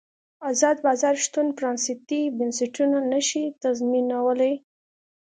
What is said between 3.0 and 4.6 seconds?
نه شي تضمینولی.